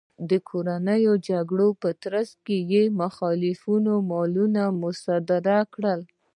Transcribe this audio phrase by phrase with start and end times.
[0.29, 6.01] د کورنیو جګړو په ترڅ کې یې د مخالفینو مالونه مصادره کړل